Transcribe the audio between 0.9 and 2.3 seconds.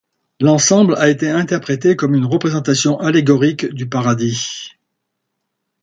a été interprété comme une